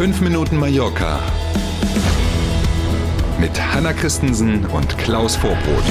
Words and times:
5 0.00 0.22
Minuten 0.22 0.56
Mallorca 0.56 1.20
mit 3.38 3.50
Hanna 3.60 3.92
Christensen 3.92 4.64
und 4.64 4.96
Klaus 4.96 5.36
Vorbrot. 5.36 5.84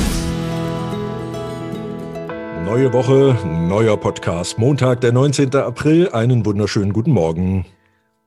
Neue 2.65 2.91
Woche, 2.91 3.37
neuer 3.45 3.97
Podcast. 3.97 4.57
Montag, 4.57 5.01
der 5.01 5.11
19. 5.11 5.55
April. 5.57 6.09
Einen 6.09 6.43
wunderschönen 6.43 6.91
guten 6.91 7.11
Morgen. 7.11 7.67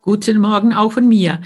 Guten 0.03 0.39
Morgen 0.39 0.73
auch 0.73 0.93
von 0.93 1.09
mir. 1.09 1.41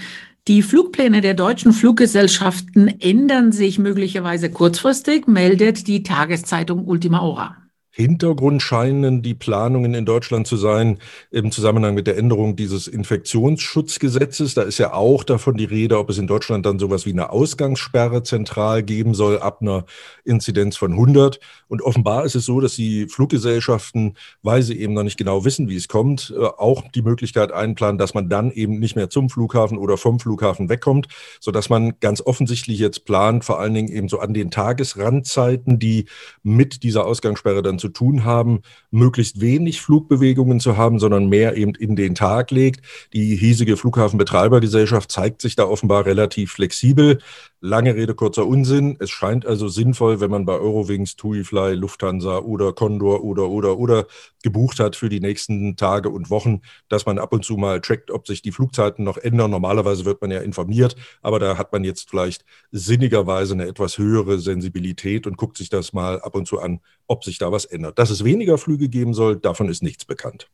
Die 0.47 0.61
Flugpläne 0.61 1.21
der 1.21 1.33
deutschen 1.33 1.73
Fluggesellschaften 1.73 2.89
ändern 3.01 3.51
sich 3.51 3.79
möglicherweise 3.79 4.51
kurzfristig, 4.51 5.25
meldet 5.25 5.87
die 5.87 6.03
Tageszeitung 6.03 6.85
Ultima 6.85 7.21
Hora. 7.21 7.66
Hintergrund 7.97 8.61
scheinen 8.61 9.23
die 9.23 9.33
Planungen 9.33 9.95
in 9.95 10.05
Deutschland 10.05 10.45
zu 10.45 10.55
sein 10.55 10.99
im 11.31 11.51
Zusammenhang 11.51 11.95
mit 11.95 12.05
der 12.05 12.15
Änderung 12.15 12.55
dieses 12.55 12.87
Infektionsschutzgesetzes. 12.87 14.53
Da 14.53 14.61
ist 14.61 14.77
ja 14.77 14.93
auch 14.93 15.23
davon 15.23 15.57
die 15.57 15.65
Rede, 15.65 15.97
ob 15.97 16.11
es 16.11 16.19
in 16.19 16.27
Deutschland 16.27 16.67
dann 16.67 16.77
sowas 16.77 17.07
wie 17.07 17.11
eine 17.11 17.31
Ausgangssperre 17.31 18.21
zentral 18.21 18.83
geben 18.83 19.15
soll 19.15 19.39
ab 19.39 19.63
einer 19.63 19.85
Inzidenz 20.23 20.77
von 20.77 20.91
100. 20.91 21.39
Und 21.69 21.81
offenbar 21.81 22.23
ist 22.23 22.35
es 22.35 22.45
so, 22.45 22.61
dass 22.61 22.75
die 22.75 23.07
Fluggesellschaften, 23.07 24.15
weil 24.43 24.61
sie 24.61 24.79
eben 24.79 24.93
noch 24.93 25.01
nicht 25.01 25.17
genau 25.17 25.43
wissen, 25.43 25.67
wie 25.67 25.75
es 25.75 25.87
kommt, 25.87 26.31
äh, 26.37 26.43
auch 26.43 26.83
die 26.91 27.01
Möglichkeit 27.01 27.51
einplanen, 27.51 27.97
dass 27.97 28.13
man 28.13 28.29
dann 28.29 28.51
eben 28.51 28.77
nicht 28.77 28.95
mehr 28.95 29.09
zum 29.09 29.31
Flughafen 29.31 29.79
oder 29.79 29.97
vom 29.97 30.19
Flughafen 30.19 30.69
wegkommt, 30.69 31.07
sodass 31.39 31.69
man 31.71 31.99
ganz 31.99 32.21
offensichtlich 32.21 32.77
jetzt 32.77 33.05
plant, 33.05 33.43
vor 33.43 33.59
allen 33.59 33.73
Dingen 33.73 33.89
eben 33.89 34.07
so 34.07 34.19
an 34.19 34.35
den 34.35 34.51
Tagesrandzeiten, 34.51 35.79
die 35.79 36.05
mit 36.43 36.83
dieser 36.83 37.03
Ausgangssperre 37.03 37.63
dann 37.63 37.79
zu 37.79 37.86
zu 37.87 37.93
tun 37.93 38.23
haben, 38.23 38.61
möglichst 38.91 39.41
wenig 39.41 39.81
Flugbewegungen 39.81 40.59
zu 40.59 40.77
haben, 40.77 40.99
sondern 40.99 41.27
mehr 41.27 41.55
eben 41.55 41.73
in 41.75 41.95
den 41.95 42.15
Tag 42.15 42.51
legt. 42.51 42.81
Die 43.13 43.35
hiesige 43.35 43.77
Flughafenbetreibergesellschaft 43.77 45.11
zeigt 45.11 45.41
sich 45.41 45.55
da 45.55 45.63
offenbar 45.63 46.05
relativ 46.05 46.51
flexibel. 46.51 47.19
Lange 47.59 47.95
Rede, 47.95 48.13
kurzer 48.13 48.45
Unsinn. 48.45 48.97
Es 48.99 49.09
scheint 49.09 49.43
also 49.43 49.67
sinnvoll, 49.67 50.19
wenn 50.19 50.29
man 50.29 50.45
bei 50.45 50.53
Eurowings, 50.53 51.15
TuiFly, 51.15 51.73
Lufthansa 51.73 52.37
oder 52.37 52.71
Condor 52.71 53.23
oder, 53.23 53.49
oder, 53.49 53.79
oder 53.79 54.05
gebucht 54.43 54.79
hat 54.79 54.95
für 54.95 55.09
die 55.09 55.19
nächsten 55.19 55.75
Tage 55.75 56.09
und 56.09 56.29
Wochen, 56.29 56.61
dass 56.87 57.07
man 57.07 57.17
ab 57.17 57.33
und 57.33 57.43
zu 57.43 57.57
mal 57.57 57.81
checkt, 57.81 58.11
ob 58.11 58.27
sich 58.27 58.43
die 58.43 58.51
Flugzeiten 58.51 59.03
noch 59.03 59.17
ändern. 59.17 59.49
Normalerweise 59.49 60.05
wird 60.05 60.21
man 60.21 60.29
ja 60.29 60.41
informiert, 60.41 60.95
aber 61.23 61.39
da 61.39 61.57
hat 61.57 61.73
man 61.73 61.83
jetzt 61.83 62.11
vielleicht 62.11 62.45
sinnigerweise 62.71 63.55
eine 63.55 63.65
etwas 63.65 63.97
höhere 63.97 64.37
Sensibilität 64.37 65.25
und 65.25 65.35
guckt 65.35 65.57
sich 65.57 65.69
das 65.69 65.93
mal 65.93 66.21
ab 66.21 66.35
und 66.35 66.47
zu 66.47 66.59
an, 66.59 66.79
ob 67.07 67.23
sich 67.23 67.39
da 67.39 67.51
was 67.51 67.65
ändert. 67.65 67.97
Dass 67.97 68.11
es 68.11 68.23
weniger 68.23 68.59
Flüge 68.59 68.87
geben 68.87 69.15
soll, 69.15 69.35
davon 69.35 69.67
ist 69.67 69.81
nichts 69.81 70.05
bekannt. 70.05 70.47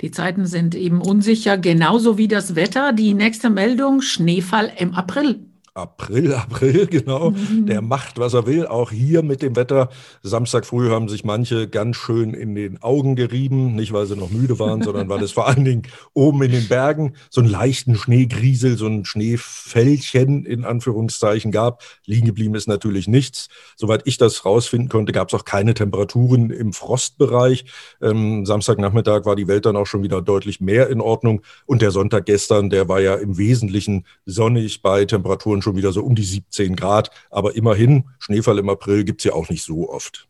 Die 0.00 0.10
Zeiten 0.10 0.46
sind 0.46 0.74
eben 0.74 1.02
unsicher, 1.02 1.58
genauso 1.58 2.16
wie 2.16 2.26
das 2.26 2.54
Wetter. 2.54 2.94
Die 2.94 3.12
nächste 3.12 3.50
Meldung, 3.50 4.00
Schneefall 4.00 4.72
im 4.78 4.94
April. 4.94 5.53
April, 5.76 6.32
April, 6.34 6.86
genau. 6.86 7.30
Mhm. 7.30 7.66
Der 7.66 7.82
macht, 7.82 8.18
was 8.18 8.32
er 8.32 8.46
will. 8.46 8.66
Auch 8.66 8.92
hier 8.92 9.22
mit 9.24 9.42
dem 9.42 9.56
Wetter. 9.56 9.88
Samstag 10.22 10.66
früh 10.66 10.88
haben 10.90 11.08
sich 11.08 11.24
manche 11.24 11.68
ganz 11.68 11.96
schön 11.96 12.32
in 12.32 12.54
den 12.54 12.80
Augen 12.80 13.16
gerieben. 13.16 13.74
Nicht, 13.74 13.92
weil 13.92 14.06
sie 14.06 14.14
noch 14.14 14.30
müde 14.30 14.60
waren, 14.60 14.82
sondern 14.82 15.08
weil 15.08 15.20
es 15.24 15.32
vor 15.32 15.48
allen 15.48 15.64
Dingen 15.64 15.82
oben 16.12 16.42
in 16.42 16.52
den 16.52 16.68
Bergen 16.68 17.14
so 17.28 17.40
einen 17.40 17.50
leichten 17.50 17.96
Schneegriesel, 17.96 18.78
so 18.78 18.86
ein 18.86 19.04
Schneefällchen 19.04 20.46
in 20.46 20.64
Anführungszeichen 20.64 21.50
gab. 21.50 21.82
Liegen 22.06 22.26
geblieben 22.26 22.54
ist 22.54 22.68
natürlich 22.68 23.08
nichts. 23.08 23.48
Soweit 23.74 24.02
ich 24.04 24.16
das 24.16 24.44
rausfinden 24.44 24.88
konnte, 24.88 25.10
gab 25.10 25.28
es 25.28 25.34
auch 25.34 25.44
keine 25.44 25.74
Temperaturen 25.74 26.50
im 26.50 26.72
Frostbereich. 26.72 27.64
Ähm, 28.00 28.46
Samstagnachmittag 28.46 29.24
war 29.24 29.34
die 29.34 29.48
Welt 29.48 29.66
dann 29.66 29.76
auch 29.76 29.86
schon 29.86 30.04
wieder 30.04 30.22
deutlich 30.22 30.60
mehr 30.60 30.88
in 30.88 31.00
Ordnung. 31.00 31.42
Und 31.66 31.82
der 31.82 31.90
Sonntag 31.90 32.26
gestern, 32.26 32.70
der 32.70 32.88
war 32.88 33.00
ja 33.00 33.16
im 33.16 33.38
Wesentlichen 33.38 34.06
sonnig 34.24 34.80
bei 34.80 35.04
Temperaturen 35.04 35.63
schon 35.64 35.76
wieder 35.76 35.92
so 35.92 36.04
um 36.04 36.14
die 36.14 36.22
17 36.22 36.76
Grad. 36.76 37.10
Aber 37.30 37.56
immerhin, 37.56 38.04
Schneefall 38.20 38.58
im 38.58 38.68
April 38.68 39.04
gibt 39.04 39.20
es 39.20 39.24
ja 39.24 39.32
auch 39.32 39.48
nicht 39.48 39.64
so 39.64 39.90
oft. 39.90 40.28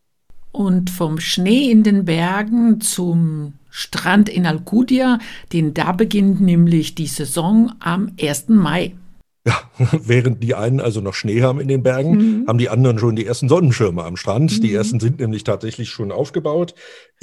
Und 0.53 0.89
vom 0.89 1.21
Schnee 1.21 1.71
in 1.71 1.83
den 1.83 2.05
Bergen 2.05 2.81
zum 2.81 3.55
Strand 3.71 4.28
in 4.28 4.47
Alcudia, 4.47 5.19
denn 5.53 5.75
da 5.75 5.91
beginnt 5.91 6.41
nämlich 6.41 6.94
die 6.94 7.09
Saison 7.09 7.73
am 7.81 8.12
1. 8.21 8.49
Mai. 8.50 8.94
Ja, 9.47 9.61
während 9.93 10.43
die 10.43 10.55
einen 10.55 10.81
also 10.81 11.00
noch 11.00 11.15
Schnee 11.15 11.43
haben 11.43 11.61
in 11.61 11.69
den 11.69 11.83
Bergen, 11.83 12.17
mhm. 12.17 12.47
haben 12.47 12.59
die 12.59 12.71
anderen 12.71 12.99
schon 12.99 13.17
die 13.17 13.27
ersten 13.27 13.49
Sonnenschirme 13.49 14.05
am 14.05 14.17
Strand. 14.17 14.56
Mhm. 14.56 14.61
Die 14.62 14.73
ersten 14.73 15.00
sind 15.00 15.19
nämlich 15.19 15.44
tatsächlich 15.44 15.91
schon 15.91 16.12
aufgebaut. 16.12 16.75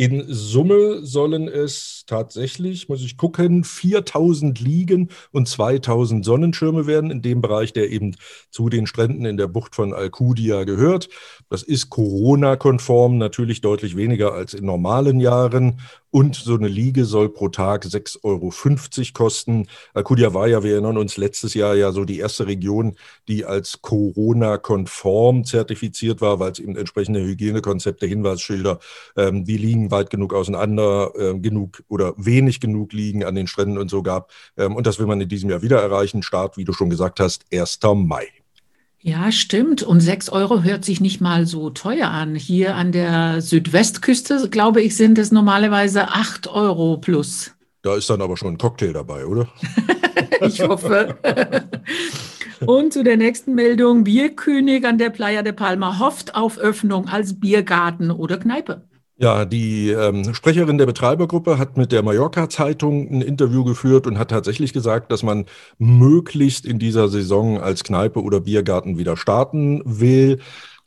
In 0.01 0.25
Summe 0.27 1.05
sollen 1.05 1.47
es 1.47 2.05
tatsächlich, 2.07 2.89
muss 2.89 3.03
ich 3.03 3.17
gucken, 3.17 3.63
4000 3.63 4.59
Liegen 4.59 5.09
und 5.31 5.47
2000 5.47 6.25
Sonnenschirme 6.25 6.87
werden 6.87 7.11
in 7.11 7.21
dem 7.21 7.39
Bereich, 7.39 7.71
der 7.71 7.91
eben 7.91 8.15
zu 8.49 8.69
den 8.69 8.87
Stränden 8.87 9.25
in 9.25 9.37
der 9.37 9.45
Bucht 9.45 9.75
von 9.75 9.93
Alcudia 9.93 10.63
gehört. 10.63 11.09
Das 11.51 11.61
ist 11.61 11.91
Corona-konform, 11.91 13.19
natürlich 13.19 13.61
deutlich 13.61 13.95
weniger 13.95 14.33
als 14.33 14.55
in 14.55 14.65
normalen 14.65 15.19
Jahren. 15.19 15.79
Und 16.09 16.35
so 16.35 16.55
eine 16.55 16.67
Liege 16.67 17.05
soll 17.05 17.29
pro 17.29 17.47
Tag 17.47 17.85
6,50 17.85 18.19
Euro 18.23 19.13
kosten. 19.13 19.67
Alcudia 19.93 20.33
war 20.33 20.47
ja, 20.47 20.61
wir 20.61 20.73
erinnern 20.73 20.97
uns, 20.97 21.15
letztes 21.15 21.53
Jahr 21.53 21.75
ja 21.75 21.93
so 21.93 22.03
die 22.03 22.19
erste 22.19 22.47
Region, 22.47 22.97
die 23.29 23.45
als 23.45 23.81
Corona-konform 23.81 25.45
zertifiziert 25.45 26.19
war, 26.19 26.39
weil 26.39 26.51
es 26.51 26.59
eben 26.59 26.75
entsprechende 26.75 27.21
Hygienekonzepte, 27.21 28.07
Hinweisschilder, 28.07 28.79
ähm, 29.15 29.45
die 29.45 29.55
liegen 29.55 29.90
weit 29.91 30.09
genug 30.09 30.33
auseinander, 30.33 31.11
äh, 31.17 31.37
genug 31.39 31.83
oder 31.87 32.13
wenig 32.17 32.59
genug 32.59 32.93
liegen 32.93 33.23
an 33.23 33.35
den 33.35 33.47
Stränden 33.47 33.77
und 33.77 33.89
so 33.89 34.01
gab. 34.01 34.31
Ähm, 34.57 34.75
und 34.75 34.87
das 34.87 34.99
will 34.99 35.05
man 35.05 35.21
in 35.21 35.29
diesem 35.29 35.49
Jahr 35.49 35.61
wieder 35.61 35.81
erreichen. 35.81 36.23
Start, 36.23 36.57
wie 36.57 36.63
du 36.63 36.73
schon 36.73 36.89
gesagt 36.89 37.19
hast, 37.19 37.45
1. 37.51 37.79
Mai. 37.95 38.27
Ja, 38.99 39.31
stimmt. 39.31 39.81
Und 39.81 39.99
6 39.99 40.29
Euro 40.29 40.61
hört 40.61 40.85
sich 40.85 41.01
nicht 41.01 41.21
mal 41.21 41.47
so 41.47 41.71
teuer 41.71 42.09
an. 42.09 42.35
Hier 42.35 42.75
an 42.75 42.91
der 42.91 43.41
Südwestküste, 43.41 44.49
glaube 44.49 44.81
ich, 44.81 44.95
sind 44.95 45.17
es 45.17 45.31
normalerweise 45.31 46.09
8 46.09 46.47
Euro 46.47 46.97
plus. 46.97 47.51
Da 47.81 47.95
ist 47.95 48.09
dann 48.11 48.21
aber 48.21 48.37
schon 48.37 48.53
ein 48.53 48.57
Cocktail 48.59 48.93
dabei, 48.93 49.25
oder? 49.25 49.47
ich 50.41 50.61
hoffe. 50.61 51.17
Und 52.67 52.93
zu 52.93 53.03
der 53.03 53.17
nächsten 53.17 53.55
Meldung. 53.55 54.03
Bierkönig 54.03 54.85
an 54.85 54.99
der 54.99 55.09
Playa 55.09 55.41
de 55.41 55.53
Palma 55.53 55.97
hofft 55.97 56.35
auf 56.35 56.59
Öffnung 56.59 57.07
als 57.07 57.39
Biergarten 57.39 58.11
oder 58.11 58.37
Kneipe. 58.37 58.83
Ja, 59.21 59.45
die 59.45 59.91
ähm, 59.91 60.33
Sprecherin 60.33 60.79
der 60.79 60.87
Betreibergruppe 60.87 61.59
hat 61.59 61.77
mit 61.77 61.91
der 61.91 62.01
Mallorca-Zeitung 62.01 63.07
ein 63.07 63.21
Interview 63.21 63.63
geführt 63.63 64.07
und 64.07 64.17
hat 64.17 64.31
tatsächlich 64.31 64.73
gesagt, 64.73 65.11
dass 65.11 65.21
man 65.21 65.45
möglichst 65.77 66.65
in 66.65 66.79
dieser 66.79 67.07
Saison 67.07 67.59
als 67.61 67.83
Kneipe 67.83 68.23
oder 68.23 68.39
Biergarten 68.39 68.97
wieder 68.97 69.15
starten 69.17 69.83
will 69.85 70.39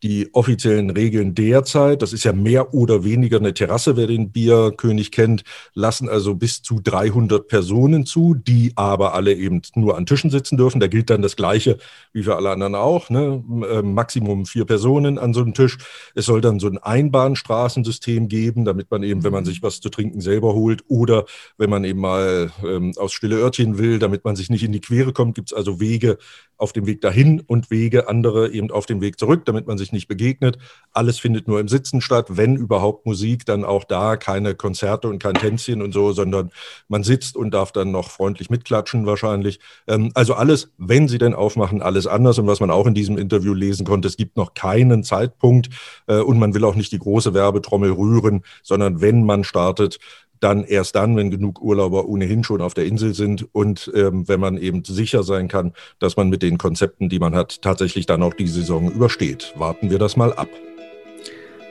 die 0.04 0.28
offiziellen 0.34 0.90
Regeln 0.90 1.34
derzeit, 1.34 2.02
das 2.02 2.12
ist 2.12 2.24
ja 2.24 2.34
mehr 2.34 2.74
oder 2.74 3.04
weniger 3.04 3.38
eine 3.38 3.54
Terrasse, 3.54 3.96
wer 3.96 4.06
den 4.06 4.30
Bierkönig 4.30 5.10
kennt, 5.12 5.44
lassen 5.72 6.10
also 6.10 6.34
bis 6.34 6.60
zu 6.60 6.78
300 6.78 7.48
Personen 7.48 8.04
zu, 8.04 8.34
die 8.34 8.72
aber 8.76 9.14
alle 9.14 9.32
eben 9.32 9.62
nur 9.74 9.96
an 9.96 10.04
Tischen 10.04 10.28
sitzen 10.28 10.58
dürfen. 10.58 10.78
Da 10.78 10.88
gilt 10.88 11.08
dann 11.08 11.22
das 11.22 11.36
Gleiche 11.36 11.78
wie 12.12 12.22
für 12.22 12.36
alle 12.36 12.50
anderen 12.50 12.74
auch. 12.74 13.08
Ne? 13.08 13.42
Ähm, 13.70 13.94
Maximum 13.94 14.44
vier 14.44 14.66
Personen 14.66 15.18
an 15.18 15.32
so 15.32 15.40
einem 15.40 15.54
Tisch. 15.54 15.78
Es 16.14 16.26
soll 16.26 16.42
dann 16.42 16.60
so 16.60 16.66
ein 16.66 16.76
Einbahnstraßensystem 16.76 18.28
geben, 18.28 18.66
damit 18.66 18.90
man 18.90 19.02
eben, 19.04 19.24
wenn 19.24 19.32
man 19.32 19.46
sich 19.46 19.62
was 19.62 19.80
zu 19.80 19.88
trinken 19.88 20.20
selber 20.20 20.52
holt 20.52 20.84
oder 20.86 21.24
wenn 21.56 21.70
man 21.70 21.82
eben 21.84 22.00
mal 22.00 22.52
ähm, 22.62 22.92
aus 22.98 23.14
stille 23.14 23.36
Örtchen 23.36 23.78
will, 23.78 23.98
damit 23.98 24.26
man 24.26 24.36
sich 24.36 24.50
nicht 24.50 24.64
in 24.64 24.72
die 24.72 24.82
Quere 24.82 25.14
kommt, 25.14 25.34
gibt 25.34 25.50
es 25.50 25.56
also 25.56 25.80
Wege 25.80 26.18
auf 26.58 26.72
dem 26.72 26.86
Weg 26.86 27.00
dahin 27.00 27.40
und 27.40 27.70
Wege 27.70 28.08
andere 28.08 28.50
eben 28.50 28.70
auf 28.70 28.86
dem 28.86 29.00
Weg 29.00 29.18
zurück, 29.18 29.44
damit 29.46 29.66
man 29.66 29.78
sich 29.78 29.92
nicht 29.94 30.08
begegnet. 30.08 30.58
Alles 30.92 31.18
findet 31.18 31.48
nur 31.48 31.58
im 31.58 31.68
Sitzen 31.68 32.02
statt, 32.02 32.26
wenn 32.28 32.56
überhaupt 32.56 33.06
Musik, 33.06 33.46
dann 33.46 33.64
auch 33.64 33.84
da 33.84 34.16
keine 34.16 34.54
Konzerte 34.54 35.08
und 35.08 35.22
kein 35.22 35.34
Tänzchen 35.34 35.80
und 35.80 35.92
so, 35.92 36.12
sondern 36.12 36.50
man 36.88 37.02
sitzt 37.02 37.36
und 37.36 37.52
darf 37.52 37.72
dann 37.72 37.90
noch 37.90 38.10
freundlich 38.10 38.50
mitklatschen 38.50 39.06
wahrscheinlich. 39.06 39.58
Ähm, 39.88 40.10
also 40.14 40.34
alles, 40.34 40.72
wenn 40.76 41.08
sie 41.08 41.18
denn 41.18 41.34
aufmachen, 41.34 41.80
alles 41.80 42.06
anders. 42.06 42.38
Und 42.38 42.46
was 42.46 42.60
man 42.60 42.70
auch 42.70 42.86
in 42.86 42.94
diesem 42.94 43.16
Interview 43.16 43.54
lesen 43.54 43.86
konnte, 43.86 44.06
es 44.08 44.16
gibt 44.16 44.36
noch 44.36 44.54
keinen 44.54 45.02
Zeitpunkt 45.02 45.70
äh, 46.06 46.18
und 46.18 46.38
man 46.38 46.54
will 46.54 46.64
auch 46.64 46.74
nicht 46.74 46.92
die 46.92 46.98
große 46.98 47.32
Werbetrommel 47.32 47.90
rühren, 47.90 48.44
sondern 48.62 49.00
wenn 49.00 49.24
man 49.24 49.44
startet, 49.44 49.98
dann 50.44 50.62
erst 50.62 50.94
dann, 50.94 51.16
wenn 51.16 51.30
genug 51.30 51.62
Urlauber 51.62 52.06
ohnehin 52.06 52.44
schon 52.44 52.60
auf 52.60 52.74
der 52.74 52.84
Insel 52.84 53.14
sind 53.14 53.46
und 53.52 53.90
ähm, 53.94 54.28
wenn 54.28 54.40
man 54.40 54.58
eben 54.58 54.84
sicher 54.84 55.22
sein 55.22 55.48
kann, 55.48 55.72
dass 55.98 56.16
man 56.16 56.28
mit 56.28 56.42
den 56.42 56.58
Konzepten, 56.58 57.08
die 57.08 57.18
man 57.18 57.34
hat, 57.34 57.62
tatsächlich 57.62 58.04
dann 58.06 58.22
auch 58.22 58.34
die 58.34 58.46
Saison 58.46 58.92
übersteht. 58.92 59.54
Warten 59.56 59.90
wir 59.90 59.98
das 59.98 60.16
mal 60.16 60.34
ab. 60.34 60.48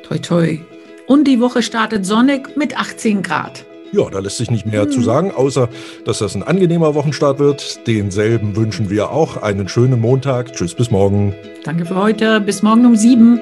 Toi, 0.03 0.17
toi. 0.17 0.59
Und 1.07 1.27
die 1.27 1.39
Woche 1.39 1.61
startet 1.61 2.05
sonnig 2.05 2.57
mit 2.57 2.77
18 2.77 3.21
Grad. 3.21 3.65
Ja, 3.91 4.09
da 4.09 4.19
lässt 4.19 4.37
sich 4.37 4.49
nicht 4.49 4.65
mehr 4.65 4.83
hm. 4.83 4.89
zu 4.89 5.01
sagen, 5.01 5.31
außer 5.31 5.69
dass 6.03 6.17
das 6.17 6.35
ein 6.35 6.41
angenehmer 6.41 6.95
Wochenstart 6.95 7.37
wird. 7.37 7.85
Denselben 7.85 8.55
wünschen 8.55 8.89
wir 8.89 9.11
auch. 9.11 9.37
Einen 9.37 9.69
schönen 9.69 10.01
Montag. 10.01 10.53
Tschüss, 10.53 10.73
bis 10.73 10.89
morgen. 10.89 11.35
Danke 11.63 11.85
für 11.85 11.95
heute. 11.95 12.41
Bis 12.41 12.63
morgen 12.63 12.87
um 12.87 12.95
sieben. 12.95 13.39